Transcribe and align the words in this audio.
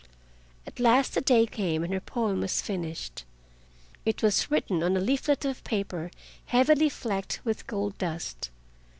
At 0.65 0.79
last 0.79 1.13
the 1.13 1.21
day 1.21 1.45
came 1.45 1.83
and 1.83 1.93
her 1.93 1.99
poem 1.99 2.41
was 2.41 2.59
finished. 2.59 3.23
It 4.03 4.23
was 4.23 4.49
written 4.49 4.81
on 4.81 4.97
a 4.97 4.99
leaflet 4.99 5.45
of 5.45 5.63
paper 5.63 6.09
heavily 6.47 6.89
flecked 6.89 7.39
with 7.43 7.67
gold 7.67 7.95
dust. 7.99 8.49